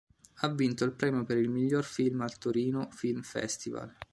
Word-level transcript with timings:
Ha 0.37 0.47
vinto 0.47 0.83
il 0.83 0.93
premio 0.93 1.23
per 1.23 1.37
il 1.37 1.47
Miglior 1.51 1.83
film 1.83 2.21
al 2.21 2.35
Torino 2.39 2.89
Film 2.89 3.21
Festival. 3.21 3.95